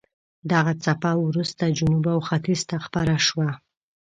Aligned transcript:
دغه 0.51 0.73
څپه 0.83 1.11
وروسته 1.27 1.63
جنوب 1.77 2.05
او 2.13 2.19
ختیځ 2.27 2.61
ته 2.69 2.77
خپره 2.85 3.15
شوه. 3.27 3.49